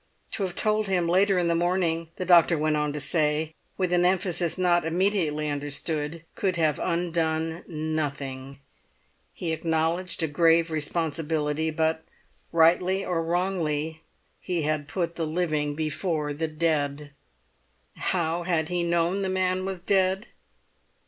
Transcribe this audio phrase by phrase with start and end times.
[0.31, 3.93] To have told him later in the morning, the doctor went on to say, with
[3.93, 8.57] an emphasis not immediately understood, could have undone nothing.
[9.31, 12.01] He acknowledged a grave responsibility, but
[12.51, 14.01] rightly or wrongly
[14.39, 17.11] he had put the living before the dead.
[17.95, 20.25] How had he known the man was dead?